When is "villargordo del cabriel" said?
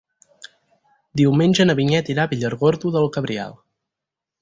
2.35-3.59